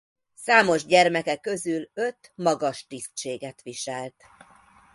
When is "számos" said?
0.35-0.85